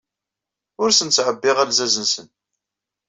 Ur 0.81 0.87
asen-ttɛebbiɣ 0.89 1.57
alzaz-nsen. 1.59 2.27